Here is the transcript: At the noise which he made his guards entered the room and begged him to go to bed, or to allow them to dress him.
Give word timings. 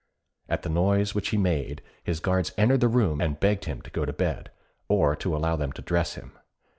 At 0.49 0.63
the 0.63 0.69
noise 0.69 1.13
which 1.13 1.29
he 1.29 1.37
made 1.37 1.83
his 2.03 2.19
guards 2.19 2.53
entered 2.57 2.79
the 2.79 2.87
room 2.87 3.21
and 3.21 3.39
begged 3.39 3.65
him 3.65 3.83
to 3.83 3.91
go 3.91 4.03
to 4.03 4.11
bed, 4.11 4.49
or 4.87 5.15
to 5.17 5.35
allow 5.35 5.55
them 5.55 5.71
to 5.73 5.81
dress 5.83 6.15
him. 6.15 6.35